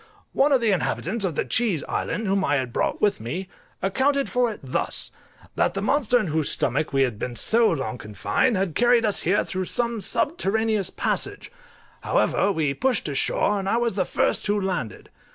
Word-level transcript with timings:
One 0.33 0.51
of 0.51 0.61
the 0.61 0.71
inhabitants 0.71 1.23
of 1.25 1.35
the 1.35 1.45
Cheese 1.45 1.83
Island, 1.83 2.25
whom 2.25 2.43
I 2.43 2.55
had 2.55 2.73
brought 2.73 3.01
with 3.03 3.19
me, 3.19 3.47
accounted 3.83 4.29
for 4.31 4.51
it 4.51 4.59
thus: 4.63 5.11
that 5.55 5.75
the 5.75 5.81
monster 5.83 6.17
in 6.19 6.25
whose 6.29 6.49
stomach 6.49 6.91
we 6.91 7.03
had 7.03 7.19
been 7.19 7.35
so 7.35 7.69
long 7.69 7.99
confined 7.99 8.57
had 8.57 8.73
carried 8.73 9.05
us 9.05 9.19
here 9.19 9.45
through 9.45 9.65
some 9.65 10.01
subterraneous 10.01 10.89
passage; 10.89 11.51
however, 12.01 12.51
we 12.51 12.73
pushed 12.73 13.05
to 13.05 13.13
shore, 13.13 13.59
and 13.59 13.69
I 13.69 13.77
was 13.77 13.95
the 13.95 14.03
first 14.03 14.47
who 14.47 14.59
landed. 14.59 15.11